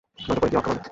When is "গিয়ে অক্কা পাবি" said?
0.51-0.81